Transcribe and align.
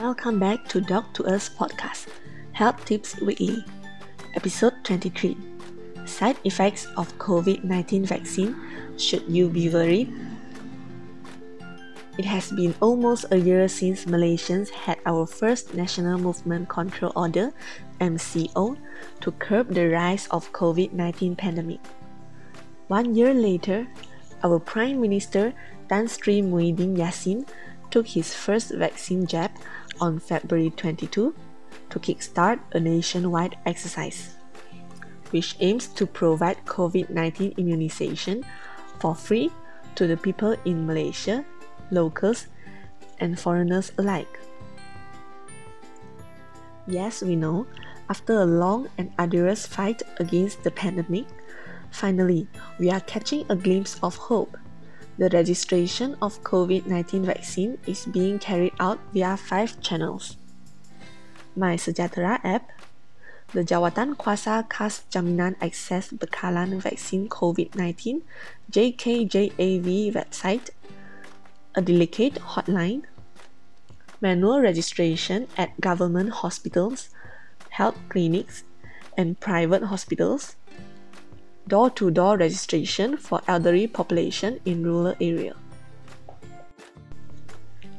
Welcome 0.00 0.40
back 0.40 0.64
to 0.72 0.80
Doc 0.80 1.12
to 1.12 1.28
Us 1.28 1.52
podcast, 1.52 2.08
Health 2.56 2.80
Tips 2.88 3.20
Weekly, 3.20 3.60
episode 4.32 4.72
23. 4.82 5.36
Side 6.08 6.40
effects 6.48 6.88
of 6.96 7.12
COVID 7.20 7.68
19 7.68 8.08
vaccine 8.08 8.56
Should 8.96 9.28
you 9.28 9.52
be 9.52 9.68
worried? 9.68 10.08
It 12.16 12.24
has 12.24 12.48
been 12.48 12.72
almost 12.80 13.28
a 13.28 13.36
year 13.36 13.68
since 13.68 14.08
Malaysians 14.08 14.72
had 14.72 15.04
our 15.04 15.28
first 15.28 15.76
National 15.76 16.16
Movement 16.16 16.72
Control 16.72 17.12
Order 17.14 17.52
MCO 18.00 18.80
to 19.20 19.28
curb 19.36 19.68
the 19.68 19.92
rise 19.92 20.24
of 20.32 20.48
COVID-19 20.56 21.36
pandemic. 21.36 21.84
One 22.88 23.14
year 23.14 23.34
later, 23.36 23.86
our 24.42 24.58
Prime 24.58 24.96
Minister 24.96 25.52
Tan 25.92 26.08
Sri 26.08 26.40
Muhyiddin 26.40 26.96
Yassin 26.96 27.44
took 27.90 28.06
his 28.06 28.32
first 28.32 28.70
vaccine 28.72 29.26
jab 29.26 29.50
on 30.00 30.18
February 30.18 30.70
22 30.70 31.34
to 31.90 31.98
kickstart 31.98 32.58
a 32.72 32.80
nationwide 32.80 33.56
exercise, 33.66 34.34
which 35.30 35.56
aims 35.60 35.86
to 35.88 36.06
provide 36.06 36.64
COVID 36.66 37.10
19 37.10 37.54
immunization 37.56 38.44
for 38.98 39.14
free 39.14 39.50
to 39.94 40.06
the 40.06 40.16
people 40.16 40.56
in 40.64 40.86
Malaysia, 40.86 41.44
locals, 41.90 42.46
and 43.18 43.38
foreigners 43.38 43.92
alike. 43.98 44.40
Yes, 46.86 47.22
we 47.22 47.36
know, 47.36 47.66
after 48.08 48.40
a 48.40 48.46
long 48.46 48.88
and 48.98 49.12
arduous 49.18 49.66
fight 49.66 50.02
against 50.18 50.64
the 50.64 50.70
pandemic, 50.70 51.26
finally, 51.90 52.48
we 52.78 52.90
are 52.90 53.00
catching 53.00 53.44
a 53.48 53.56
glimpse 53.56 53.98
of 54.02 54.16
hope 54.16 54.56
the 55.20 55.28
registration 55.36 56.16
of 56.22 56.42
COVID-19 56.44 57.26
vaccine 57.26 57.76
is 57.86 58.06
being 58.06 58.38
carried 58.38 58.72
out 58.80 58.98
via 59.12 59.36
five 59.36 59.78
channels. 59.82 60.38
MySejahtera 61.58 62.40
app, 62.42 62.72
the 63.52 63.60
Jawatan 63.60 64.16
Kuasa 64.16 64.66
Khas 64.70 65.04
Jaminan 65.12 65.58
Akses 65.58 66.16
Bekalan 66.16 66.80
Vaksin 66.80 67.28
COVID-19 67.28 68.22
JKJAV 68.72 70.14
website, 70.14 70.70
a 71.74 71.82
delegate 71.82 72.36
hotline, 72.56 73.02
manual 74.22 74.62
registration 74.62 75.48
at 75.58 75.78
government 75.82 76.30
hospitals, 76.40 77.10
health 77.68 77.98
clinics, 78.08 78.64
and 79.18 79.38
private 79.38 79.82
hospitals, 79.92 80.56
door-to-door 81.68 82.38
registration 82.38 83.16
for 83.16 83.40
elderly 83.46 83.86
population 83.86 84.60
in 84.64 84.82
rural 84.82 85.14
area. 85.20 85.54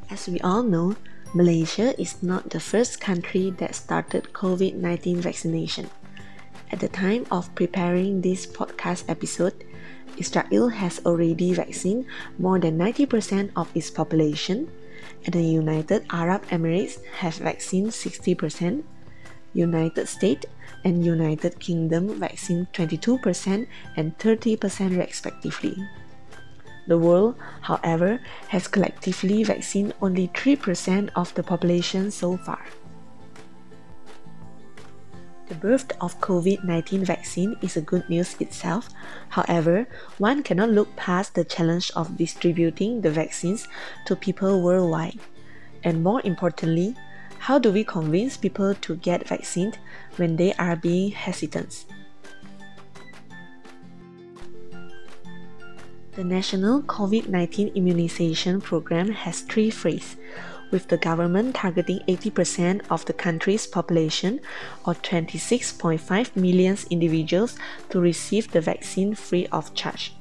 As 0.10 0.28
we 0.28 0.40
all 0.42 0.64
know, 0.64 0.96
Malaysia 1.34 1.96
is 2.00 2.22
not 2.22 2.50
the 2.50 2.60
first 2.60 3.00
country 3.00 3.52
that 3.58 3.76
started 3.76 4.34
COVID-19 4.34 5.24
vaccination. 5.24 5.90
At 6.72 6.80
the 6.80 6.90
time 6.90 7.26
of 7.32 7.54
preparing 7.56 8.20
this 8.20 8.46
podcast 8.46 9.08
episode, 9.08 9.64
Israel 10.18 10.68
has 10.68 11.00
already 11.06 11.54
vaccinated 11.54 12.06
more 12.38 12.60
than 12.60 12.78
90% 12.78 13.52
of 13.56 13.72
its 13.74 13.90
population, 13.90 14.68
and 15.24 15.34
the 15.34 15.44
United 15.44 16.04
Arab 16.12 16.44
Emirates 16.48 17.00
have 17.24 17.36
vaccinated 17.36 17.96
60%, 17.96 18.84
United 19.54 20.08
States 20.08 20.46
and 20.84 21.06
United 21.06 21.60
Kingdom 21.60 22.20
vaccine 22.20 22.68
22% 22.74 23.68
and 23.98 24.18
30% 24.18 24.98
respectively. 24.98 25.76
The 26.88 26.98
world, 26.98 27.36
however, 27.62 28.20
has 28.50 28.68
collectively 28.68 29.44
vaccinated 29.44 29.96
only 30.02 30.28
3% 30.30 31.10
of 31.16 31.34
the 31.36 31.44
population 31.44 32.12
so 32.12 32.38
far. 32.38 32.66
The 35.48 35.56
birth 35.56 35.92
of 36.00 36.20
COVID-19 36.22 37.06
vaccine 37.06 37.58
is 37.62 37.76
a 37.76 37.82
good 37.82 38.10
news 38.10 38.40
itself. 38.40 38.90
However, 39.30 39.86
one 40.18 40.44
cannot 40.44 40.70
look 40.70 40.96
past 40.96 41.36
the 41.36 41.44
challenge 41.44 41.92
of 41.94 42.16
distributing 42.16 43.02
the 43.02 43.12
vaccines 43.12 43.68
to 44.06 44.16
people 44.16 44.64
worldwide. 44.64 45.20
And 45.84 46.04
more 46.04 46.22
importantly, 46.24 46.96
how 47.42 47.58
do 47.58 47.72
we 47.72 47.84
convince 47.84 48.38
people 48.38 48.76
to 48.76 48.96
get 48.98 49.28
vaccinated 49.28 49.80
when 50.18 50.36
they 50.36 50.54
are 50.60 50.76
being 50.76 51.10
hesitant? 51.10 51.86
The 56.12 56.24
National 56.24 56.84
COVID 56.84 57.30
19 57.30 57.70
Immunization 57.70 58.62
Program 58.62 59.10
has 59.10 59.42
three 59.42 59.72
phases, 59.72 60.18
with 60.70 60.88
the 60.90 60.98
government 60.98 61.56
targeting 61.56 62.02
80% 62.08 62.84
of 62.92 63.06
the 63.06 63.14
country's 63.14 63.66
population, 63.66 64.40
or 64.86 64.94
26.5 64.94 66.36
million 66.36 66.78
individuals, 66.92 67.58
to 67.90 68.00
receive 68.00 68.52
the 68.52 68.62
vaccine 68.62 69.16
free 69.16 69.48
of 69.48 69.74
charge. 69.74 70.14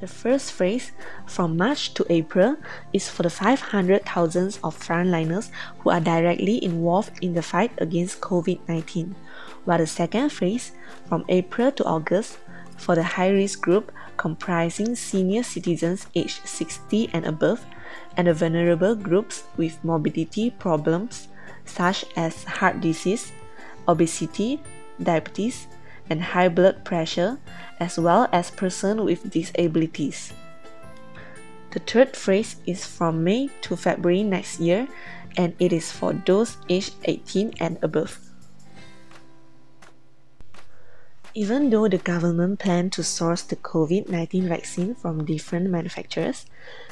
The 0.00 0.06
first 0.06 0.52
phase, 0.52 0.92
from 1.26 1.58
March 1.58 1.92
to 1.92 2.06
April, 2.08 2.56
is 2.90 3.10
for 3.10 3.22
the 3.22 3.28
500,000 3.28 4.58
of 4.64 4.72
frontliners 4.72 5.50
who 5.80 5.90
are 5.90 6.00
directly 6.00 6.64
involved 6.64 7.12
in 7.20 7.34
the 7.34 7.42
fight 7.42 7.72
against 7.76 8.22
COVID 8.22 8.60
19, 8.66 9.14
while 9.66 9.76
the 9.76 9.86
second 9.86 10.30
phase, 10.30 10.72
from 11.06 11.26
April 11.28 11.70
to 11.72 11.84
August, 11.84 12.38
for 12.78 12.94
the 12.94 13.02
high 13.02 13.28
risk 13.28 13.60
group 13.60 13.92
comprising 14.16 14.96
senior 14.96 15.42
citizens 15.42 16.06
aged 16.14 16.48
60 16.48 17.10
and 17.12 17.26
above, 17.26 17.64
and 18.16 18.26
the 18.26 18.32
vulnerable 18.32 18.94
groups 18.94 19.44
with 19.58 19.84
mobility 19.84 20.48
problems 20.48 21.28
such 21.66 22.06
as 22.16 22.44
heart 22.44 22.80
disease, 22.80 23.32
obesity, 23.86 24.62
diabetes, 25.02 25.68
and 26.10 26.34
high 26.34 26.48
blood 26.48 26.84
pressure, 26.84 27.38
as 27.78 27.96
well 27.96 28.28
as 28.32 28.50
persons 28.50 29.00
with 29.00 29.30
disabilities. 29.30 30.34
The 31.70 31.78
third 31.78 32.16
phase 32.16 32.56
is 32.66 32.84
from 32.84 33.22
May 33.22 33.48
to 33.62 33.76
February 33.76 34.24
next 34.24 34.58
year, 34.58 34.88
and 35.36 35.54
it 35.58 35.72
is 35.72 35.92
for 35.92 36.12
those 36.12 36.58
aged 36.68 36.94
18 37.04 37.54
and 37.60 37.78
above. 37.80 38.18
Even 41.32 41.70
though 41.70 41.86
the 41.86 41.98
government 42.02 42.58
planned 42.58 42.90
to 42.94 43.04
source 43.04 43.42
the 43.42 43.54
COVID 43.54 44.08
19 44.08 44.48
vaccine 44.48 44.96
from 44.96 45.24
different 45.24 45.70
manufacturers, 45.70 46.44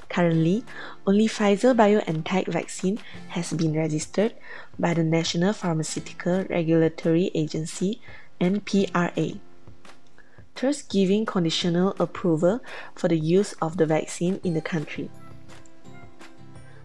currently 0.09 0.63
only 1.09 1.27
Pfizer 1.27 1.75
BioNTech 1.75 2.47
vaccine 2.47 3.01
has 3.35 3.53
been 3.53 3.75
registered 3.75 4.35
by 4.79 4.95
the 4.95 5.03
National 5.03 5.53
Pharmaceutical 5.53 6.45
Regulatory 6.49 7.33
Agency 7.35 8.01
NPRA, 8.41 9.39
thus 10.55 10.83
giving 10.83 11.27
conditional 11.27 11.95
approval 11.99 12.61
for 12.95 13.09
the 13.09 13.19
use 13.19 13.53
of 13.61 13.77
the 13.77 13.87
vaccine 13.87 14.41
in 14.45 14.55
the 14.55 14.61
country. 14.61 15.11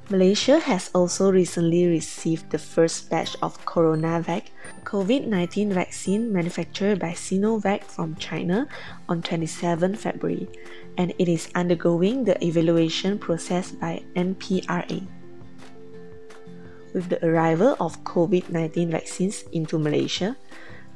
Malaysia 0.09 0.59
has 0.59 0.91
also 0.93 1.31
recently 1.31 1.87
received 1.87 2.51
the 2.51 2.59
first 2.59 3.09
batch 3.09 3.37
of 3.41 3.57
CoronaVac 3.65 4.51
COVID-19 4.83 5.71
vaccine 5.71 6.31
manufactured 6.31 6.99
by 6.99 7.15
Sinovac 7.15 7.83
from 7.85 8.13
China 8.17 8.67
on 9.07 9.23
27 9.23 9.95
February, 9.95 10.47
and 10.97 11.13
it 11.17 11.29
is 11.29 11.49
undergoing 11.55 12.25
the 12.25 12.37
evaluation 12.45 13.17
process 13.17 13.71
by 13.71 14.03
NPRA. 14.15 15.07
With 16.93 17.09
the 17.09 17.25
arrival 17.25 17.75
of 17.79 18.03
COVID-19 18.03 18.91
vaccines 18.91 19.45
into 19.51 19.79
Malaysia, 19.79 20.37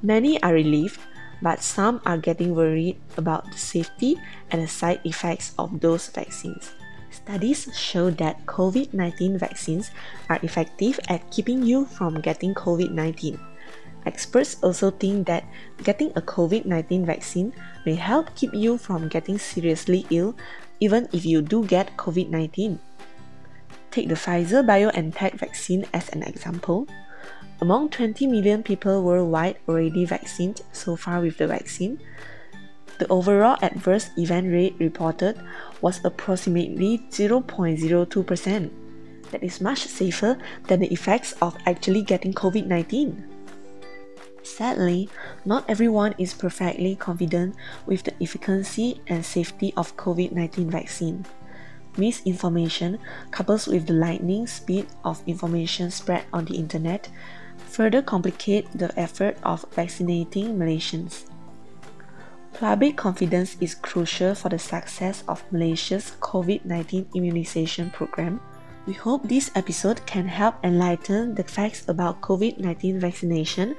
Many 0.01 0.41
are 0.43 0.53
relieved, 0.53 0.99
but 1.41 1.61
some 1.61 2.01
are 2.05 2.17
getting 2.17 2.53
worried 2.53 2.97
about 3.17 3.49
the 3.51 3.57
safety 3.57 4.17
and 4.51 4.61
the 4.61 4.67
side 4.67 5.01
effects 5.03 5.53
of 5.57 5.79
those 5.81 6.07
vaccines. 6.09 6.73
Studies 7.09 7.67
show 7.73 8.09
that 8.21 8.45
COVID 8.45 8.93
19 8.93 9.37
vaccines 9.37 9.91
are 10.29 10.39
effective 10.43 10.99
at 11.09 11.25
keeping 11.31 11.63
you 11.63 11.85
from 11.85 12.21
getting 12.21 12.53
COVID 12.53 12.91
19. 12.91 13.39
Experts 14.05 14.55
also 14.63 14.91
think 14.91 15.27
that 15.27 15.43
getting 15.83 16.13
a 16.15 16.21
COVID 16.21 16.65
19 16.65 17.05
vaccine 17.05 17.51
may 17.85 17.95
help 17.95 18.33
keep 18.35 18.53
you 18.53 18.77
from 18.77 19.09
getting 19.09 19.37
seriously 19.37 20.05
ill 20.09 20.35
even 20.79 21.09
if 21.11 21.25
you 21.25 21.41
do 21.41 21.65
get 21.65 21.97
COVID 21.97 22.29
19. 22.29 22.79
Take 23.97 24.09
the 24.09 24.13
Pfizer 24.13 24.61
BioNTech 24.61 25.41
vaccine 25.41 25.83
as 25.91 26.07
an 26.09 26.21
example. 26.21 26.85
Among 27.59 27.89
20 27.89 28.27
million 28.27 28.61
people 28.61 29.01
worldwide 29.01 29.57
already 29.67 30.05
vaccinated 30.05 30.67
so 30.71 30.95
far 30.95 31.19
with 31.19 31.39
the 31.39 31.47
vaccine, 31.47 31.97
the 32.99 33.07
overall 33.07 33.57
adverse 33.63 34.11
event 34.15 34.53
rate 34.53 34.75
reported 34.77 35.41
was 35.81 35.99
approximately 36.05 37.09
0.02%. 37.09 38.69
That 39.31 39.41
is 39.41 39.61
much 39.61 39.87
safer 39.87 40.37
than 40.67 40.81
the 40.81 40.93
effects 40.93 41.33
of 41.41 41.57
actually 41.65 42.03
getting 42.03 42.35
COVID 42.35 42.67
19. 42.67 43.25
Sadly, 44.43 45.09
not 45.43 45.65
everyone 45.67 46.13
is 46.19 46.35
perfectly 46.35 46.95
confident 46.95 47.55
with 47.87 48.03
the 48.03 48.13
efficacy 48.21 49.01
and 49.07 49.25
safety 49.25 49.73
of 49.75 49.97
COVID 49.97 50.33
19 50.33 50.69
vaccine. 50.69 51.25
Misinformation 51.97 52.99
coupled 53.31 53.67
with 53.67 53.87
the 53.87 53.93
lightning 53.93 54.47
speed 54.47 54.87
of 55.03 55.21
information 55.27 55.91
spread 55.91 56.25
on 56.31 56.45
the 56.45 56.55
internet 56.55 57.09
further 57.57 58.01
complicate 58.01 58.65
the 58.73 58.91
effort 58.99 59.37
of 59.43 59.65
vaccinating 59.71 60.57
Malaysians. 60.57 61.25
Public 62.53 62.97
confidence 62.97 63.55
is 63.61 63.75
crucial 63.75 64.33
for 64.33 64.49
the 64.49 64.57
success 64.57 65.23
of 65.27 65.43
Malaysia's 65.51 66.13
COVID 66.21 66.65
19 66.65 67.09
immunization 67.13 67.91
program. 67.91 68.41
We 68.87 68.93
hope 68.93 69.27
this 69.27 69.51
episode 69.53 70.03
can 70.07 70.27
help 70.27 70.55
enlighten 70.63 71.35
the 71.35 71.43
facts 71.43 71.87
about 71.87 72.21
COVID 72.21 72.57
19 72.57 72.99
vaccination 72.99 73.75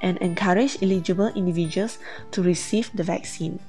and 0.00 0.16
encourage 0.18 0.82
eligible 0.82 1.28
individuals 1.36 1.98
to 2.30 2.42
receive 2.42 2.90
the 2.94 3.04
vaccine. 3.04 3.60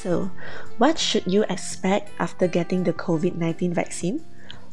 So, 0.00 0.30
what 0.78 0.98
should 0.98 1.28
you 1.28 1.44
expect 1.50 2.08
after 2.18 2.48
getting 2.48 2.84
the 2.84 2.96
COVID 2.96 3.36
19 3.36 3.74
vaccine? 3.74 4.24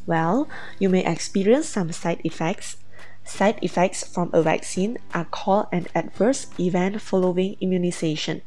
Well, 0.06 0.48
you 0.80 0.88
may 0.88 1.04
experience 1.04 1.68
some 1.68 1.92
side 1.92 2.22
effects. 2.24 2.78
Side 3.26 3.60
effects 3.62 4.08
from 4.08 4.32
a 4.32 4.42
vaccine 4.42 4.98
are 5.14 5.28
called 5.28 5.68
an 5.74 5.88
adverse 5.94 6.48
event 6.58 7.02
following 7.02 7.58
immunization, 7.60 8.42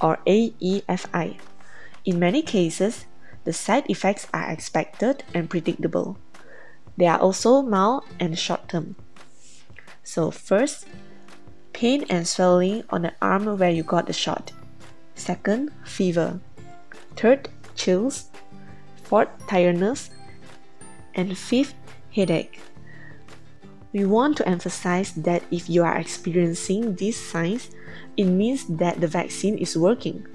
or 0.00 0.16
AEFI. 0.24 1.36
In 2.06 2.18
many 2.18 2.40
cases, 2.40 3.04
the 3.44 3.52
side 3.52 3.84
effects 3.90 4.26
are 4.32 4.48
expected 4.48 5.24
and 5.34 5.50
predictable. 5.50 6.16
They 6.96 7.06
are 7.06 7.20
also 7.20 7.60
mild 7.60 8.04
and 8.18 8.38
short 8.38 8.66
term. 8.66 8.96
So, 10.02 10.30
first, 10.30 10.88
pain 11.74 12.06
and 12.08 12.26
swelling 12.26 12.84
on 12.88 13.02
the 13.02 13.12
arm 13.20 13.44
where 13.58 13.70
you 13.70 13.82
got 13.82 14.06
the 14.06 14.16
shot. 14.16 14.52
Second, 15.14 15.70
fever. 15.84 16.40
Third, 17.16 17.48
chills. 17.74 18.30
Fourth, 19.04 19.28
tiredness. 19.46 20.10
And 21.14 21.36
fifth, 21.36 21.74
headache. 22.14 22.60
We 23.92 24.06
want 24.06 24.38
to 24.38 24.48
emphasize 24.48 25.12
that 25.20 25.42
if 25.50 25.68
you 25.68 25.84
are 25.84 25.98
experiencing 25.98 26.96
these 26.96 27.20
signs, 27.20 27.68
it 28.16 28.24
means 28.24 28.64
that 28.80 29.00
the 29.00 29.06
vaccine 29.06 29.58
is 29.58 29.76
working. 29.76 30.26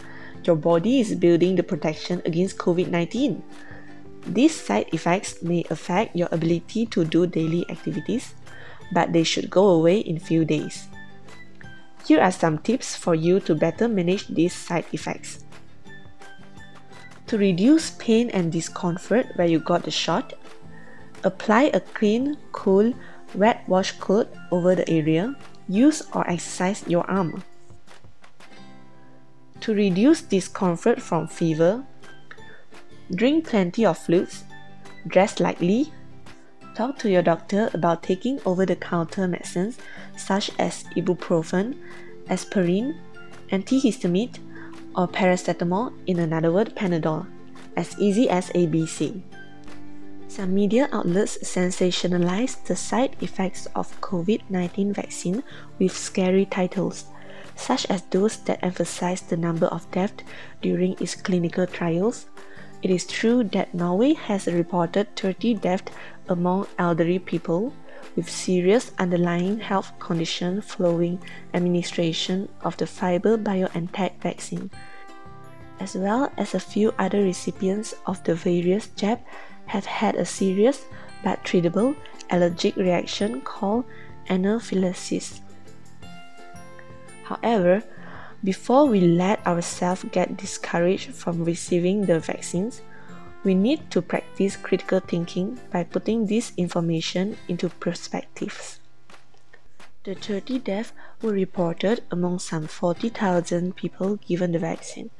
Your 0.43 0.55
body 0.55 1.01
is 1.01 1.15
building 1.15 1.55
the 1.55 1.63
protection 1.63 2.21
against 2.25 2.57
COVID 2.57 2.89
19. 2.89 3.41
These 4.27 4.55
side 4.55 4.87
effects 4.93 5.41
may 5.41 5.63
affect 5.69 6.15
your 6.15 6.29
ability 6.31 6.85
to 6.87 7.03
do 7.03 7.25
daily 7.25 7.65
activities, 7.69 8.35
but 8.91 9.11
they 9.11 9.23
should 9.23 9.49
go 9.49 9.69
away 9.69 9.99
in 9.99 10.19
few 10.19 10.45
days. 10.45 10.87
Here 12.07 12.21
are 12.21 12.31
some 12.31 12.59
tips 12.59 12.95
for 12.95 13.15
you 13.15 13.41
to 13.41 13.53
better 13.53 13.89
manage 13.89 14.27
these 14.27 14.55
side 14.55 14.85
effects. 14.93 15.43
To 17.27 17.37
reduce 17.37 17.91
pain 17.99 18.29
and 18.29 18.49
discomfort 18.49 19.27
where 19.35 19.47
you 19.47 19.59
got 19.59 19.83
the 19.83 19.91
shot, 19.91 20.31
apply 21.25 21.63
a 21.73 21.81
clean, 21.81 22.37
cool, 22.53 22.93
wet 23.35 23.67
washcloth 23.67 24.27
over 24.51 24.73
the 24.73 24.89
area. 24.89 25.35
Use 25.67 26.01
or 26.13 26.23
exercise 26.29 26.87
your 26.87 27.03
arm. 27.11 27.43
To 29.59 29.75
reduce 29.75 30.21
discomfort 30.21 31.01
from 31.01 31.27
fever, 31.27 31.83
drink 33.13 33.49
plenty 33.49 33.85
of 33.85 33.97
fluids, 33.97 34.45
dress 35.07 35.41
lightly, 35.41 35.91
talk 36.77 36.95
to 36.99 37.09
your 37.09 37.23
doctor 37.23 37.71
about 37.73 38.03
taking 38.03 38.39
over 38.45 38.63
the 38.63 38.75
counter 38.75 39.27
medicines 39.27 39.79
such 40.15 40.51
as 40.59 40.83
ibuprofen, 40.95 41.73
aspirin, 42.29 42.93
antihistamine, 43.51 44.37
or 44.95 45.07
paracetamol, 45.07 45.91
in 46.05 46.19
another 46.19 46.51
word, 46.51 46.75
Panadol, 46.75 47.25
as 47.75 47.97
easy 47.97 48.29
as 48.29 48.49
ABC. 48.51 49.23
Some 50.27 50.53
media 50.53 50.87
outlets 50.93 51.39
sensationalize 51.41 52.63
the 52.65 52.75
side 52.75 53.15
effects 53.21 53.65
of 53.73 53.99
COVID 54.01 54.41
19 54.49 54.93
vaccine 54.93 55.41
with 55.79 55.97
scary 55.97 56.45
titles, 56.45 57.05
such 57.55 57.87
as 57.89 58.03
those 58.11 58.37
that 58.45 58.61
emphasize 58.61 59.21
the 59.21 59.37
number 59.37 59.65
of 59.65 59.89
deaths 59.89 60.23
during 60.61 60.93
its 61.01 61.15
clinical 61.15 61.65
trials. 61.65 62.27
It 62.83 62.91
is 62.91 63.07
true 63.07 63.43
that 63.57 63.73
Norway 63.73 64.13
has 64.13 64.45
reported 64.45 65.15
30 65.15 65.55
deaths 65.55 65.91
among 66.29 66.67
elderly 66.77 67.19
people 67.19 67.73
with 68.15 68.29
serious 68.29 68.91
underlying 68.97 69.59
health 69.59 69.91
conditions 69.99 70.65
following 70.65 71.19
administration 71.53 72.49
of 72.61 72.77
the 72.77 72.85
Pfizer 72.85 73.41
BioNTech 73.41 74.19
vaccine, 74.21 74.69
as 75.79 75.95
well 75.95 76.31
as 76.37 76.53
a 76.53 76.59
few 76.59 76.93
other 76.97 77.21
recipients 77.21 77.93
of 78.05 78.23
the 78.23 78.35
various 78.35 78.87
jabs 78.89 79.21
have 79.67 79.85
had 79.85 80.15
a 80.15 80.25
serious 80.25 80.85
but 81.23 81.43
treatable 81.43 81.95
allergic 82.31 82.75
reaction 82.75 83.41
called 83.41 83.85
anaphylaxis. 84.29 85.41
However, 87.23 87.83
before 88.43 88.85
we 88.85 89.01
let 89.01 89.45
ourselves 89.45 90.05
get 90.11 90.37
discouraged 90.37 91.11
from 91.11 91.43
receiving 91.43 92.05
the 92.05 92.19
vaccines, 92.19 92.81
we 93.47 93.55
need 93.55 93.89
to 93.89 94.01
practice 94.01 94.57
critical 94.57 94.99
thinking 94.99 95.57
by 95.71 95.81
putting 95.81 96.25
this 96.27 96.51
information 96.57 97.37
into 97.47 97.69
perspectives. 97.69 98.81
The 100.03 100.15
30 100.15 100.59
deaths 100.59 100.91
were 101.21 101.31
reported 101.31 102.03
among 102.11 102.39
some 102.39 102.67
40,000 102.67 103.73
people 103.73 104.17
given 104.17 104.51
the 104.51 104.59
vaccine. 104.59 105.11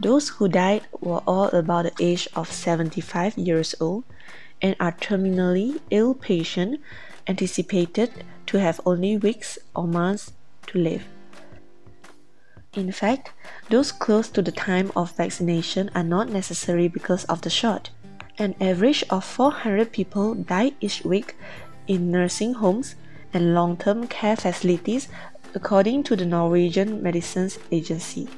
Those 0.00 0.30
who 0.30 0.48
died 0.48 0.88
were 0.98 1.20
all 1.26 1.48
about 1.48 1.84
the 1.84 1.92
age 2.00 2.26
of 2.34 2.50
75 2.50 3.36
years 3.36 3.74
old 3.80 4.04
and 4.62 4.74
are 4.80 4.92
terminally 4.92 5.80
ill 5.90 6.14
patients 6.14 6.82
anticipated 7.26 8.24
to 8.46 8.58
have 8.58 8.80
only 8.86 9.18
weeks 9.18 9.58
or 9.74 9.86
months 9.86 10.32
to 10.68 10.78
live. 10.78 11.04
In 12.76 12.92
fact, 12.92 13.32
those 13.70 13.90
close 13.90 14.28
to 14.28 14.42
the 14.42 14.52
time 14.52 14.92
of 14.94 15.16
vaccination 15.16 15.90
are 15.94 16.04
not 16.04 16.28
necessary 16.28 16.88
because 16.88 17.24
of 17.24 17.40
the 17.40 17.48
shot. 17.48 17.88
An 18.36 18.54
average 18.60 19.02
of 19.08 19.24
400 19.24 19.92
people 19.92 20.34
die 20.34 20.72
each 20.82 21.02
week 21.02 21.36
in 21.86 22.10
nursing 22.10 22.52
homes 22.52 22.94
and 23.32 23.54
long 23.54 23.78
term 23.78 24.06
care 24.06 24.36
facilities, 24.36 25.08
according 25.54 26.02
to 26.02 26.16
the 26.16 26.26
Norwegian 26.26 27.02
Medicines 27.02 27.58
Agency. 27.72 28.28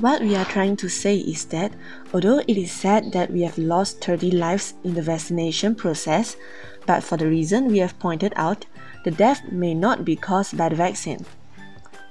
What 0.00 0.20
we 0.20 0.36
are 0.36 0.44
trying 0.44 0.76
to 0.76 0.90
say 0.90 1.16
is 1.16 1.46
that 1.46 1.72
although 2.12 2.42
it 2.46 2.58
is 2.58 2.70
sad 2.70 3.12
that 3.12 3.30
we 3.30 3.40
have 3.40 3.56
lost 3.56 4.04
30 4.04 4.32
lives 4.32 4.74
in 4.84 4.92
the 4.92 5.02
vaccination 5.02 5.74
process, 5.76 6.36
but 6.84 7.02
for 7.02 7.16
the 7.16 7.26
reason 7.26 7.72
we 7.72 7.78
have 7.78 7.98
pointed 7.98 8.34
out, 8.36 8.66
the 9.04 9.10
death 9.10 9.40
may 9.50 9.72
not 9.72 10.04
be 10.04 10.14
caused 10.14 10.58
by 10.58 10.68
the 10.68 10.76
vaccine. 10.76 11.24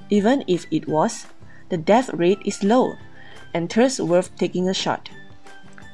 Even 0.10 0.44
if 0.48 0.66
it 0.72 0.88
was, 0.88 1.28
the 1.72 1.80
death 1.80 2.14
rate 2.14 2.44
is 2.44 2.64
low 2.64 2.94
and 3.56 3.72
thus 3.72 4.00
worth 4.00 4.36
taking 4.36 4.68
a 4.68 4.74
shot. 4.76 5.10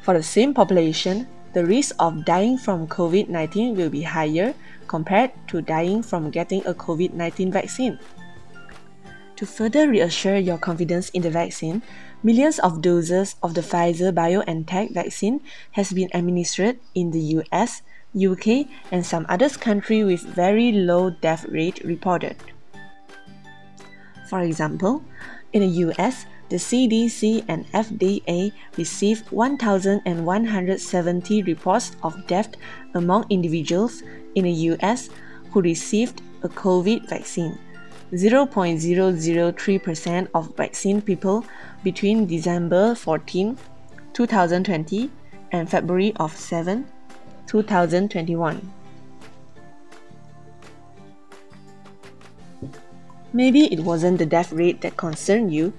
For 0.01 0.15
the 0.15 0.23
same 0.23 0.53
population, 0.53 1.27
the 1.53 1.65
risk 1.65 1.95
of 1.99 2.25
dying 2.25 2.57
from 2.57 2.87
COVID 2.87 3.29
19 3.29 3.75
will 3.77 3.89
be 3.89 4.01
higher 4.01 4.53
compared 4.87 5.31
to 5.47 5.61
dying 5.61 6.01
from 6.01 6.31
getting 6.31 6.65
a 6.65 6.73
COVID 6.73 7.13
19 7.13 7.51
vaccine. 7.51 7.99
To 9.37 9.45
further 9.45 9.87
reassure 9.87 10.37
your 10.37 10.57
confidence 10.57 11.09
in 11.09 11.21
the 11.21 11.29
vaccine, 11.29 11.83
millions 12.23 12.57
of 12.59 12.81
doses 12.81 13.35
of 13.43 13.53
the 13.53 13.61
Pfizer 13.61 14.09
BioNTech 14.09 14.93
vaccine 14.93 15.41
has 15.77 15.93
been 15.93 16.09
administered 16.13 16.79
in 16.95 17.11
the 17.11 17.21
US, 17.37 17.83
UK, 18.17 18.65
and 18.91 19.05
some 19.05 19.27
other 19.29 19.49
countries 19.49 20.05
with 20.05 20.21
very 20.33 20.71
low 20.71 21.11
death 21.11 21.45
rate 21.45 21.83
reported. 21.85 22.35
For 24.27 24.41
example, 24.41 25.05
in 25.53 25.61
the 25.61 25.67
US, 25.87 26.25
the 26.49 26.57
CDC 26.57 27.45
and 27.47 27.65
FDA 27.71 28.51
received 28.77 29.31
1,170 29.31 31.43
reports 31.43 31.95
of 32.03 32.27
death 32.27 32.49
among 32.93 33.25
individuals 33.29 34.03
in 34.35 34.43
the 34.45 34.51
US 34.73 35.09
who 35.51 35.61
received 35.61 36.21
a 36.43 36.49
COVID 36.49 37.09
vaccine. 37.09 37.57
0.003% 38.13 40.27
of 40.33 40.55
vaccine 40.55 41.01
people 41.01 41.43
between 41.83 42.25
December 42.25 42.95
14, 42.95 43.57
2020 44.13 45.09
and 45.51 45.69
February 45.69 46.13
of 46.15 46.33
7, 46.35 46.87
2021. 47.47 48.61
Maybe 53.37 53.71
it 53.71 53.85
wasn't 53.85 54.17
the 54.17 54.25
death 54.25 54.51
rate 54.51 54.81
that 54.81 54.97
concerned 54.97 55.53
you, 55.53 55.71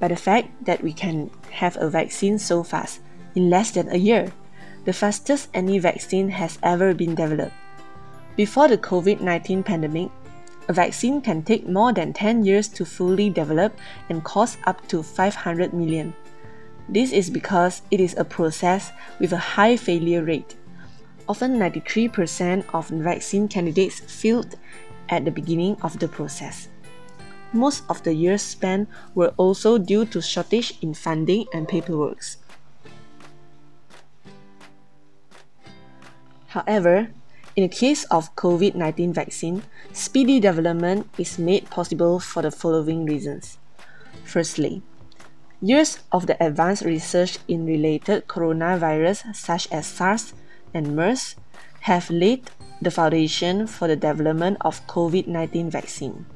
but 0.00 0.08
the 0.08 0.16
fact 0.16 0.48
that 0.64 0.82
we 0.82 0.94
can 0.94 1.28
have 1.50 1.76
a 1.76 1.90
vaccine 1.90 2.38
so 2.38 2.62
fast, 2.62 3.00
in 3.34 3.50
less 3.50 3.70
than 3.72 3.92
a 3.92 4.00
year, 4.00 4.32
the 4.86 4.94
fastest 4.94 5.50
any 5.52 5.78
vaccine 5.78 6.30
has 6.30 6.56
ever 6.62 6.94
been 6.94 7.14
developed. 7.14 7.52
Before 8.34 8.66
the 8.66 8.78
COVID 8.78 9.20
19 9.20 9.62
pandemic, 9.62 10.08
A 10.70 10.72
vaccine 10.72 11.20
can 11.20 11.42
take 11.42 11.68
more 11.68 11.92
than 11.92 12.14
10 12.14 12.46
years 12.46 12.68
to 12.68 12.86
fully 12.86 13.28
develop 13.28 13.76
and 14.08 14.24
cost 14.24 14.56
up 14.64 14.80
to 14.88 15.02
500 15.02 15.74
million. 15.74 16.14
This 16.88 17.12
is 17.12 17.28
because 17.28 17.82
it 17.90 18.00
is 18.00 18.16
a 18.16 18.24
process 18.24 18.92
with 19.18 19.34
a 19.34 19.52
high 19.58 19.76
failure 19.76 20.24
rate. 20.24 20.56
Often 21.28 21.58
93% 21.58 22.64
of 22.72 22.88
vaccine 22.88 23.48
candidates 23.48 24.00
failed 24.00 24.56
at 25.10 25.26
the 25.26 25.30
beginning 25.30 25.76
of 25.82 25.98
the 25.98 26.08
process. 26.08 26.71
Most 27.52 27.84
of 27.88 28.02
the 28.02 28.14
years 28.14 28.42
spent 28.42 28.88
were 29.14 29.34
also 29.36 29.76
due 29.76 30.06
to 30.06 30.22
shortage 30.22 30.78
in 30.80 30.94
funding 30.94 31.46
and 31.52 31.68
paperwork. 31.68 32.24
However, 36.48 37.08
in 37.56 37.62
the 37.64 37.68
case 37.68 38.04
of 38.04 38.34
COVID-19 38.36 39.12
vaccine, 39.12 39.62
speedy 39.92 40.40
development 40.40 41.08
is 41.18 41.38
made 41.38 41.68
possible 41.68 42.20
for 42.20 42.40
the 42.40 42.50
following 42.50 43.04
reasons. 43.04 43.58
Firstly, 44.24 44.82
years 45.60 46.00
of 46.12 46.26
the 46.26 46.36
advanced 46.44 46.84
research 46.84 47.38
in 47.48 47.66
related 47.66 48.28
coronavirus 48.28 49.36
such 49.36 49.68
as 49.70 49.86
SARS 49.86 50.32
and 50.72 50.96
MERS 50.96 51.36
have 51.80 52.08
laid 52.10 52.50
the 52.80 52.90
foundation 52.90 53.66
for 53.66 53.88
the 53.88 53.96
development 53.96 54.56
of 54.62 54.86
COVID-19 54.86 55.70
vaccine. 55.70 56.26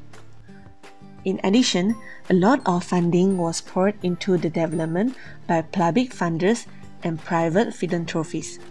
In 1.27 1.41
addition, 1.43 1.99
a 2.31 2.35
lot 2.39 2.63
of 2.67 2.85
funding 2.85 3.37
was 3.37 3.61
poured 3.61 3.99
into 4.07 4.39
the 4.39 4.49
development 4.49 5.17
by 5.49 5.63
public 5.63 6.15
funders 6.15 6.67
and 7.03 7.19
private 7.19 7.75
philanthropists 7.75 8.63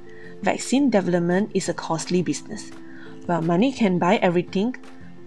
vaccine 0.41 0.89
development 0.89 1.51
is 1.53 1.67
a 1.67 1.73
costly 1.73 2.21
business. 2.21 2.71
While 3.25 3.41
money 3.41 3.73
can 3.73 3.99
buy 3.99 4.23
everything, 4.23 4.75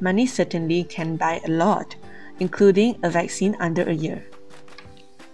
money 0.00 0.25
certainly 0.25 0.85
can 0.85 1.16
buy 1.16 1.40
a 1.44 1.50
lot, 1.50 1.97
including 2.40 2.97
a 3.02 3.11
vaccine 3.11 3.56
under 3.61 3.82
a 3.82 3.92
year. 3.92 4.25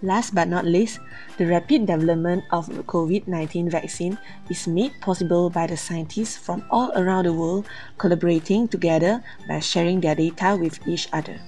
Last 0.01 0.35
but 0.35 0.49
not 0.49 0.65
least, 0.65 0.99
the 1.37 1.47
rapid 1.47 1.87
development 1.87 2.43
of 2.51 2.67
the 2.67 2.83
COVID 2.83 3.27
19 3.27 3.69
vaccine 3.69 4.17
is 4.49 4.67
made 4.67 4.91
possible 4.99 5.49
by 5.49 5.67
the 5.67 5.77
scientists 5.77 6.35
from 6.35 6.67
all 6.69 6.91
around 6.99 7.23
the 7.23 7.33
world 7.33 7.67
collaborating 7.97 8.67
together 8.67 9.23
by 9.47 9.59
sharing 9.59 10.01
their 10.01 10.15
data 10.15 10.57
with 10.59 10.75
each 10.87 11.07
other. 11.13 11.39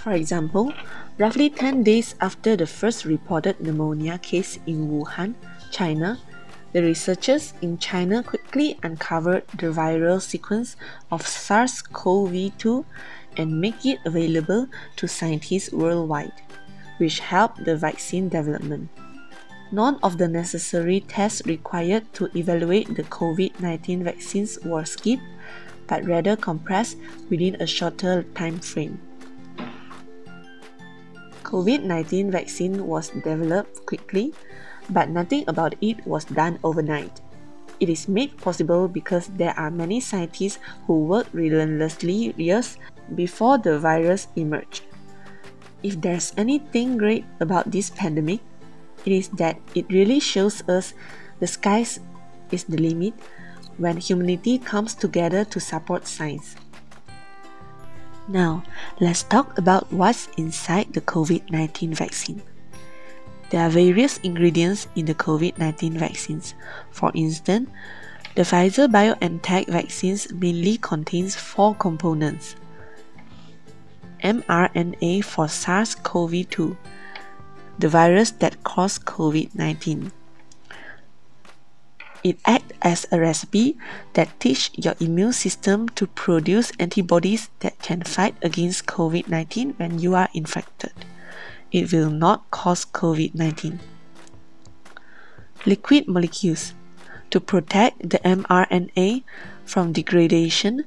For 0.00 0.12
example, 0.12 0.72
roughly 1.18 1.50
10 1.50 1.82
days 1.82 2.14
after 2.22 2.56
the 2.56 2.66
first 2.66 3.04
reported 3.04 3.60
pneumonia 3.60 4.16
case 4.16 4.58
in 4.66 4.88
Wuhan, 4.88 5.34
China, 5.70 6.16
the 6.72 6.80
researchers 6.82 7.52
in 7.60 7.76
China 7.76 8.22
quickly 8.22 8.78
uncovered 8.82 9.44
the 9.58 9.66
viral 9.66 10.22
sequence 10.22 10.76
of 11.12 11.26
SARS-CoV-2 11.26 12.84
and 13.36 13.60
make 13.60 13.84
it 13.84 13.98
available 14.06 14.68
to 14.96 15.06
scientists 15.06 15.70
worldwide, 15.70 16.32
which 16.96 17.20
helped 17.20 17.66
the 17.66 17.76
vaccine 17.76 18.30
development. 18.30 18.88
None 19.70 19.98
of 20.02 20.16
the 20.16 20.28
necessary 20.28 21.00
tests 21.00 21.42
required 21.44 22.10
to 22.14 22.30
evaluate 22.34 22.96
the 22.96 23.04
COVID-19 23.04 24.02
vaccines 24.02 24.58
were 24.64 24.86
skipped, 24.86 25.22
but 25.86 26.06
rather 26.06 26.36
compressed 26.36 26.96
within 27.28 27.60
a 27.60 27.66
shorter 27.66 28.22
time 28.34 28.60
frame. 28.60 28.98
COVID-19 31.50 32.30
vaccine 32.30 32.86
was 32.86 33.10
developed 33.10 33.84
quickly 33.84 34.32
but 34.90 35.10
nothing 35.10 35.44
about 35.46 35.74
it 35.80 36.04
was 36.06 36.24
done 36.26 36.58
overnight. 36.62 37.20
It 37.80 37.88
is 37.88 38.08
made 38.08 38.36
possible 38.36 38.88
because 38.88 39.28
there 39.34 39.56
are 39.58 39.70
many 39.70 40.00
scientists 40.00 40.58
who 40.86 41.06
worked 41.06 41.32
relentlessly 41.32 42.34
years 42.36 42.76
before 43.14 43.58
the 43.58 43.78
virus 43.78 44.28
emerged. 44.36 44.82
If 45.82 46.00
there's 46.00 46.34
anything 46.36 46.98
great 46.98 47.24
about 47.40 47.70
this 47.70 47.88
pandemic, 47.88 48.40
it 49.06 49.12
is 49.12 49.28
that 49.40 49.56
it 49.74 49.88
really 49.88 50.20
shows 50.20 50.60
us 50.68 50.92
the 51.40 51.46
skies 51.46 52.00
is 52.52 52.64
the 52.64 52.76
limit 52.76 53.14
when 53.78 53.96
humanity 53.96 54.58
comes 54.58 54.94
together 54.94 55.44
to 55.46 55.58
support 55.58 56.06
science. 56.06 56.54
Now, 58.30 58.62
let's 59.00 59.24
talk 59.24 59.58
about 59.58 59.90
what's 59.92 60.28
inside 60.38 60.94
the 60.94 61.00
COVID 61.00 61.50
19 61.50 61.94
vaccine. 61.94 62.40
There 63.50 63.66
are 63.66 63.70
various 63.70 64.18
ingredients 64.22 64.86
in 64.94 65.06
the 65.06 65.18
COVID 65.18 65.58
19 65.58 65.98
vaccines. 65.98 66.54
For 66.92 67.10
instance, 67.14 67.68
the 68.36 68.42
Pfizer 68.42 68.86
BioNTech 68.86 69.66
vaccines 69.66 70.30
mainly 70.32 70.78
contains 70.78 71.34
four 71.34 71.74
components 71.74 72.54
mRNA 74.22 75.24
for 75.24 75.48
SARS 75.48 75.96
CoV 75.96 76.48
2, 76.50 76.76
the 77.80 77.88
virus 77.88 78.30
that 78.38 78.62
caused 78.62 79.06
COVID 79.06 79.56
19. 79.56 80.12
It 82.22 82.38
acts 82.44 82.74
as 82.82 83.06
a 83.10 83.18
recipe 83.18 83.78
that 84.12 84.38
teach 84.40 84.70
your 84.76 84.94
immune 85.00 85.32
system 85.32 85.88
to 85.96 86.06
produce 86.06 86.72
antibodies 86.78 87.48
that 87.60 87.78
can 87.80 88.02
fight 88.02 88.36
against 88.42 88.86
COVID 88.86 89.28
19 89.28 89.74
when 89.78 89.98
you 89.98 90.14
are 90.14 90.28
infected 90.34 90.92
it 91.72 91.92
will 91.92 92.10
not 92.10 92.50
cause 92.50 92.84
COVID 92.84 93.34
19. 93.34 93.78
Lipid 95.64 96.08
molecules 96.08 96.74
to 97.30 97.38
protect 97.38 98.10
the 98.10 98.18
mRNA 98.26 99.22
from 99.64 99.92
degradation 99.92 100.84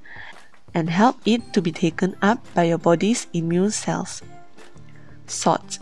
and 0.74 0.90
help 0.90 1.22
it 1.26 1.54
to 1.54 1.62
be 1.62 1.72
taken 1.72 2.16
up 2.22 2.44
by 2.54 2.64
your 2.64 2.78
body's 2.78 3.28
immune 3.32 3.72
cells. 3.72 4.22
Salt 5.28 5.80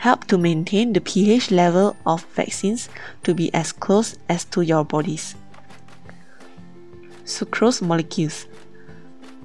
help 0.00 0.24
to 0.24 0.38
maintain 0.38 0.94
the 0.94 1.00
pH 1.00 1.50
level 1.50 1.94
of 2.06 2.24
vaccines 2.32 2.88
to 3.22 3.34
be 3.34 3.52
as 3.52 3.70
close 3.70 4.16
as 4.30 4.46
to 4.46 4.62
your 4.62 4.82
body's. 4.82 5.34
Sucrose 7.24 7.82
molecules 7.82 8.46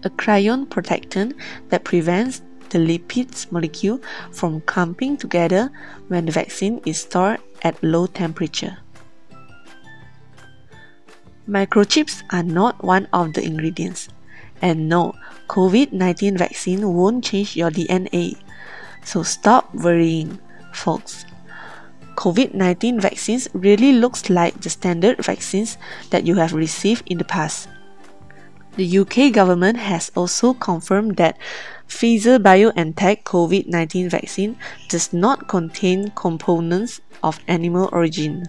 a 0.05 0.09
cryoprotectant 0.09 1.33
that 1.69 1.83
prevents 1.83 2.41
the 2.69 2.77
lipids 2.77 3.51
molecule 3.51 3.99
from 4.31 4.61
clumping 4.61 5.17
together 5.17 5.69
when 6.07 6.25
the 6.25 6.31
vaccine 6.31 6.79
is 6.85 6.99
stored 6.99 7.39
at 7.63 7.83
low 7.83 8.07
temperature. 8.07 8.77
Microchips 11.49 12.23
are 12.31 12.43
not 12.43 12.81
one 12.83 13.07
of 13.11 13.33
the 13.33 13.43
ingredients. 13.43 14.09
And 14.61 14.87
no, 14.87 15.13
COVID 15.49 15.91
19 15.91 16.37
vaccine 16.37 16.93
won't 16.93 17.23
change 17.23 17.55
your 17.55 17.69
DNA. 17.69 18.37
So 19.03 19.21
stop 19.21 19.73
worrying, 19.75 20.39
folks. 20.75 21.25
COVID 22.15 22.53
19 22.53 22.99
vaccines 22.99 23.47
really 23.53 23.91
looks 23.91 24.29
like 24.29 24.59
the 24.61 24.69
standard 24.69 25.23
vaccines 25.23 25.77
that 26.11 26.25
you 26.25 26.35
have 26.35 26.53
received 26.53 27.03
in 27.07 27.17
the 27.17 27.27
past. 27.27 27.67
The 28.75 28.99
UK 28.99 29.31
government 29.31 29.77
has 29.77 30.11
also 30.15 30.53
confirmed 30.53 31.15
that 31.15 31.37
Pfizer 31.87 32.39
BioNTech 32.39 33.23
COVID 33.23 33.67
19 33.67 34.09
vaccine 34.09 34.57
does 34.89 35.13
not 35.13 35.47
contain 35.47 36.11
components 36.15 36.99
of 37.23 37.39
animal 37.47 37.89
origin. 37.91 38.47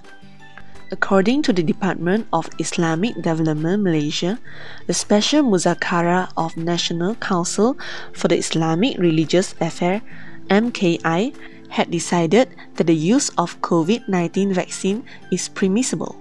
According 0.90 1.42
to 1.42 1.52
the 1.52 1.62
Department 1.62 2.26
of 2.33 2.49
Islamic 2.59 3.14
Development 3.23 3.83
Malaysia, 3.83 4.38
the 4.87 4.95
Special 4.95 5.42
Muzakarah 5.42 6.30
of 6.37 6.56
National 6.56 7.16
Council 7.16 7.76
for 8.14 8.28
the 8.28 8.38
Islamic 8.38 8.99
Religious 8.99 9.54
Affairs 9.61 10.02
MKI 10.47 11.35
had 11.69 11.91
decided 11.91 12.55
that 12.77 12.87
the 12.87 12.95
use 12.95 13.29
of 13.39 13.61
COVID 13.61 14.09
19 14.09 14.53
vaccine 14.53 15.05
is 15.31 15.49
permissible. 15.49 16.17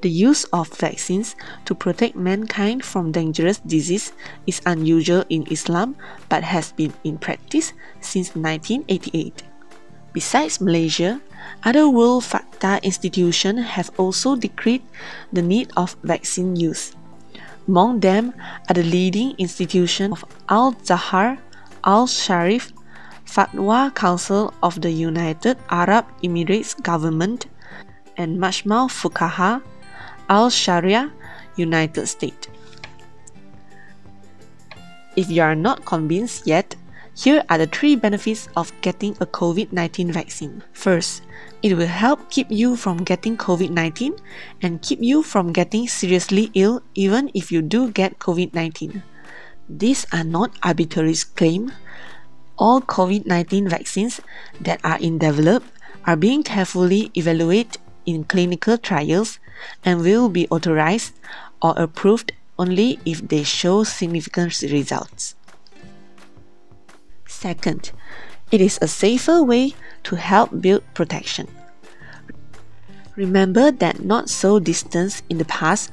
The 0.00 0.08
use 0.08 0.44
of 0.48 0.72
vaccines 0.72 1.36
to 1.66 1.74
protect 1.74 2.16
mankind 2.16 2.84
from 2.84 3.12
dangerous 3.12 3.58
disease 3.60 4.12
is 4.46 4.62
unusual 4.64 5.24
in 5.28 5.44
Islam 5.52 5.96
but 6.28 6.42
has 6.42 6.72
been 6.72 6.94
in 7.04 7.18
practice 7.18 7.74
since 8.00 8.32
1988. 8.32 9.44
Besides 10.12 10.60
Malaysia, 10.60 11.20
other 11.64 11.88
World 11.88 12.24
Fatwa 12.24 12.82
institutions 12.82 13.76
have 13.76 13.92
also 14.00 14.36
decreed 14.36 14.82
the 15.32 15.42
need 15.42 15.68
of 15.76 15.96
vaccine 16.02 16.56
use. 16.56 16.96
Among 17.68 18.00
them 18.00 18.32
are 18.68 18.74
the 18.74 18.82
leading 18.82 19.36
institutions 19.36 20.16
of 20.16 20.24
Al-Azhar, 20.48 21.38
Al-Sharif, 21.84 22.72
Fatwa 23.30 23.94
Council 23.94 24.52
of 24.62 24.80
the 24.82 24.90
United 24.90 25.56
Arab 25.70 26.04
Emirates 26.22 26.74
Government, 26.82 27.46
and 28.16 28.38
Majma' 28.42 28.90
Fuqaha 28.90 29.62
Al 30.28 30.50
Sharia, 30.50 31.12
United 31.54 32.06
States. 32.06 32.48
If 35.14 35.30
you 35.30 35.42
are 35.42 35.54
not 35.54 35.84
convinced 35.84 36.46
yet, 36.46 36.74
here 37.14 37.44
are 37.48 37.58
the 37.58 37.66
three 37.66 37.94
benefits 37.94 38.48
of 38.56 38.72
getting 38.80 39.12
a 39.20 39.26
COVID 39.26 39.72
19 39.72 40.10
vaccine. 40.10 40.62
First, 40.72 41.22
it 41.62 41.74
will 41.76 41.86
help 41.86 42.30
keep 42.30 42.50
you 42.50 42.74
from 42.74 43.04
getting 43.04 43.36
COVID 43.36 43.70
19 43.70 44.14
and 44.62 44.82
keep 44.82 44.98
you 45.02 45.22
from 45.22 45.52
getting 45.52 45.86
seriously 45.86 46.50
ill 46.54 46.82
even 46.94 47.30
if 47.34 47.52
you 47.52 47.62
do 47.62 47.90
get 47.90 48.18
COVID 48.18 48.54
19. 48.54 49.02
These 49.68 50.06
are 50.12 50.24
not 50.24 50.50
arbitrary 50.62 51.14
claims. 51.36 51.72
All 52.60 52.82
COVID 52.82 53.24
19 53.24 53.68
vaccines 53.72 54.20
that 54.60 54.84
are 54.84 54.98
in 55.00 55.16
development 55.16 55.72
are 56.04 56.16
being 56.16 56.42
carefully 56.42 57.10
evaluated 57.16 57.78
in 58.04 58.24
clinical 58.24 58.76
trials 58.76 59.40
and 59.82 60.02
will 60.02 60.28
be 60.28 60.46
authorized 60.48 61.14
or 61.62 61.72
approved 61.76 62.32
only 62.58 63.00
if 63.06 63.26
they 63.26 63.42
show 63.42 63.82
significant 63.84 64.60
results. 64.60 65.34
Second, 67.26 67.92
it 68.52 68.60
is 68.60 68.78
a 68.82 68.88
safer 68.88 69.42
way 69.42 69.72
to 70.04 70.16
help 70.16 70.60
build 70.60 70.84
protection. 70.92 71.48
Remember 73.16 73.70
that 73.70 74.04
not 74.04 74.28
so 74.28 74.58
distant 74.58 75.22
in 75.30 75.38
the 75.38 75.44
past, 75.46 75.90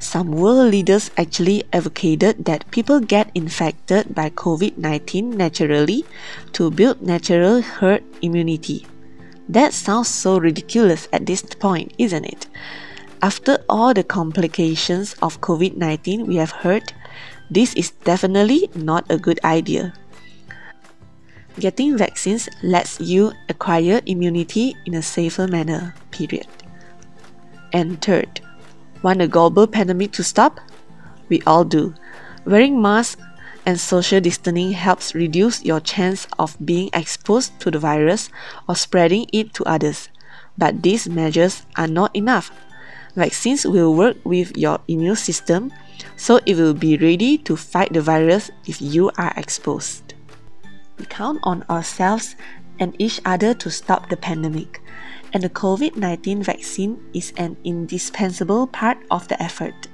some 0.00 0.32
world 0.32 0.72
leaders 0.72 1.10
actually 1.16 1.62
advocated 1.72 2.46
that 2.46 2.64
people 2.72 3.00
get 3.00 3.30
infected 3.34 4.14
by 4.14 4.30
COVID 4.30 4.78
19 4.78 5.36
naturally 5.36 6.04
to 6.52 6.70
build 6.70 7.02
natural 7.02 7.60
herd 7.60 8.02
immunity. 8.22 8.86
That 9.46 9.74
sounds 9.74 10.08
so 10.08 10.40
ridiculous 10.40 11.06
at 11.12 11.26
this 11.26 11.42
point, 11.42 11.92
isn't 11.98 12.24
it? 12.24 12.48
After 13.20 13.60
all 13.68 13.92
the 13.92 14.02
complications 14.02 15.12
of 15.20 15.42
COVID 15.42 15.76
19 15.76 16.26
we 16.26 16.36
have 16.36 16.64
heard, 16.64 16.94
this 17.50 17.74
is 17.74 17.90
definitely 18.08 18.70
not 18.74 19.04
a 19.10 19.18
good 19.18 19.38
idea. 19.44 19.92
Getting 21.58 21.98
vaccines 21.98 22.48
lets 22.62 23.00
you 23.00 23.32
acquire 23.50 24.00
immunity 24.06 24.74
in 24.86 24.94
a 24.94 25.02
safer 25.02 25.46
manner, 25.46 25.94
period. 26.10 26.48
And 27.72 28.00
third, 28.00 28.40
want 29.02 29.22
a 29.22 29.28
global 29.28 29.66
pandemic 29.66 30.12
to 30.12 30.24
stop? 30.24 30.60
We 31.28 31.42
all 31.46 31.64
do. 31.64 31.94
Wearing 32.44 32.80
masks 32.80 33.20
and 33.66 33.78
social 33.78 34.20
distancing 34.20 34.72
helps 34.72 35.14
reduce 35.14 35.64
your 35.64 35.80
chance 35.80 36.26
of 36.38 36.56
being 36.64 36.90
exposed 36.92 37.58
to 37.60 37.70
the 37.70 37.78
virus 37.78 38.30
or 38.68 38.74
spreading 38.74 39.26
it 39.32 39.54
to 39.54 39.64
others. 39.64 40.08
But 40.56 40.82
these 40.82 41.08
measures 41.08 41.62
are 41.76 41.86
not 41.86 42.14
enough. 42.14 42.50
Vaccines 43.16 43.66
will 43.66 43.94
work 43.94 44.16
with 44.24 44.56
your 44.56 44.80
immune 44.88 45.16
system, 45.16 45.72
so 46.16 46.40
it 46.46 46.56
will 46.56 46.74
be 46.74 46.96
ready 46.96 47.38
to 47.38 47.56
fight 47.56 47.92
the 47.92 48.00
virus 48.00 48.50
if 48.66 48.80
you 48.80 49.10
are 49.18 49.32
exposed. 49.36 50.14
We 50.98 51.06
count 51.06 51.40
on 51.42 51.64
ourselves 51.68 52.36
and 52.78 52.94
each 52.98 53.20
other 53.24 53.52
to 53.54 53.70
stop 53.70 54.08
the 54.08 54.16
pandemic, 54.16 54.80
and 55.32 55.42
the 55.42 55.50
COVID 55.50 55.96
19 55.96 56.42
vaccine 56.42 56.98
is 57.14 57.32
an 57.36 57.56
indispensable 57.64 58.66
part 58.66 58.98
of 59.10 59.28
the 59.28 59.40
effort. 59.42 59.88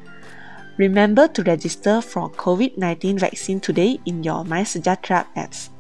Remember 0.77 1.27
to 1.29 1.43
register 1.45 2.01
for 2.01 2.31
COVID 2.31 2.77
19 2.77 3.19
vaccine 3.19 3.61
today 3.61 3.99
in 4.05 4.23
your 4.23 4.45
MySejahtera 4.45 5.27
apps. 5.37 5.71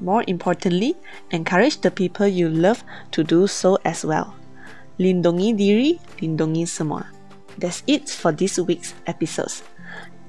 More 0.00 0.24
importantly, 0.26 0.96
encourage 1.30 1.80
the 1.80 1.90
people 1.90 2.26
you 2.26 2.48
love 2.48 2.82
to 3.10 3.24
do 3.24 3.46
so 3.46 3.78
as 3.84 4.04
well. 4.04 4.34
Lindungi 4.98 5.56
diri, 5.56 6.00
lindungi 6.22 6.68
semua. 6.68 7.10
That's 7.58 7.82
it 7.86 8.08
for 8.08 8.32
this 8.32 8.58
week's 8.58 8.94
episodes. 9.06 9.62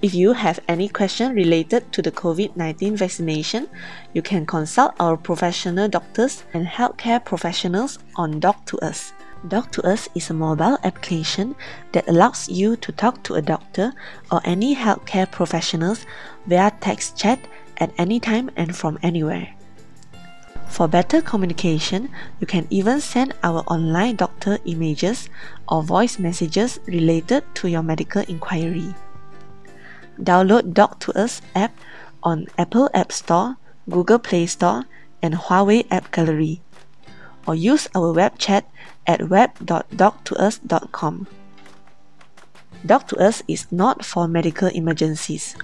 If 0.02 0.16
you 0.16 0.34
have 0.34 0.60
any 0.68 0.90
question 0.90 1.36
related 1.36 1.94
to 1.94 2.02
the 2.02 2.12
COVID-19 2.12 2.98
vaccination, 2.98 3.70
you 4.14 4.24
can 4.24 4.48
consult 4.48 4.96
our 5.00 5.16
professional 5.16 5.88
doctors 5.88 6.44
and 6.56 6.66
healthcare 6.66 7.24
professionals 7.24 8.00
on 8.16 8.42
Doc2Us. 8.42 9.12
Doc2Us 9.48 10.10
is 10.16 10.32
a 10.32 10.34
mobile 10.34 10.80
application 10.84 11.54
that 11.92 12.10
allows 12.10 12.50
you 12.50 12.78
to 12.78 12.92
talk 12.92 13.22
to 13.22 13.36
a 13.36 13.44
doctor 13.44 13.94
or 14.32 14.42
any 14.44 14.76
healthcare 14.76 15.30
professionals 15.30 16.08
via 16.48 16.72
text 16.82 17.16
chat 17.16 17.38
at 17.78 17.94
any 18.00 18.20
time 18.20 18.50
and 18.56 18.76
from 18.76 18.98
anywhere. 19.04 19.54
For 20.66 20.88
better 20.88 21.22
communication, 21.22 22.10
you 22.40 22.48
can 22.48 22.66
even 22.72 23.02
send 23.02 23.36
our 23.44 23.62
online 23.68 24.16
doctor 24.16 24.58
images 24.66 25.30
or 25.70 25.84
voice 25.84 26.18
messages 26.18 26.80
related 26.88 27.44
to 27.62 27.70
your 27.70 27.84
medical 27.84 28.24
inquiry. 28.24 28.96
Download 30.20 30.74
Doc 30.74 31.00
to 31.02 31.12
Us 31.18 31.42
app 31.56 31.78
on 32.24 32.48
Apple 32.58 32.90
App 32.94 33.12
Store, 33.12 33.58
Google 33.90 34.20
Play 34.20 34.46
Store, 34.46 34.86
and 35.22 35.36
Huawei 35.36 35.86
App 35.92 36.12
Gallery. 36.12 36.62
Or 37.48 37.56
use 37.56 37.88
our 37.96 38.12
web 38.14 38.38
chat 38.38 38.66
at 39.08 39.30
web.doc2us.com. 39.30 41.28
Doc 42.86 43.08
to 43.08 43.18
Us 43.18 43.44
is 43.48 43.72
not 43.72 44.04
for 44.04 44.28
medical 44.28 44.68
emergencies. 44.70 45.56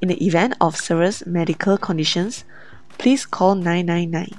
In 0.00 0.08
the 0.08 0.24
event 0.24 0.54
of 0.60 0.76
serious 0.76 1.26
medical 1.26 1.76
conditions, 1.78 2.44
please 2.98 3.26
call 3.26 3.54
999. 3.54 4.38